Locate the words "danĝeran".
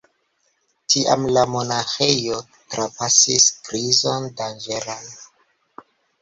4.41-5.07